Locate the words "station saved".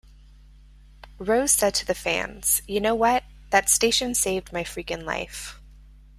3.69-4.51